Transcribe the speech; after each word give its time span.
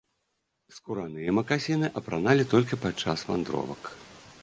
Скураныя 0.77 1.35
макасіны 1.39 1.87
апраналі 2.01 2.49
толькі 2.57 2.83
падчас 2.87 3.29
вандровак. 3.33 3.81